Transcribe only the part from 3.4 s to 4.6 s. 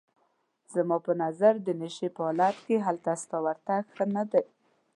ورتګ ښه نه دی.